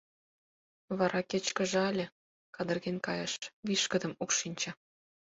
[0.97, 2.05] Вара кечкыжале,
[2.55, 3.33] кадырген кайыш,
[3.67, 4.71] вишкыдым укшинче.